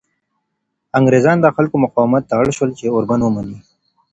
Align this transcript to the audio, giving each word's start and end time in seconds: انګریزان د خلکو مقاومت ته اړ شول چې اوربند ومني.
انګریزان 0.97 1.37
د 1.41 1.47
خلکو 1.55 1.75
مقاومت 1.85 2.23
ته 2.29 2.33
اړ 2.41 2.47
شول 2.57 2.69
چې 2.79 2.91
اوربند 2.93 3.21
ومني. 3.23 3.57